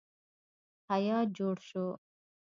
[0.91, 1.85] هیات جوړ شو.